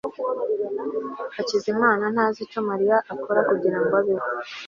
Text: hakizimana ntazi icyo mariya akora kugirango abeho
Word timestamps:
hakizimana 1.35 2.03
ntazi 2.13 2.39
icyo 2.45 2.59
mariya 2.69 2.97
akora 3.13 3.39
kugirango 3.49 3.93
abeho 4.01 4.27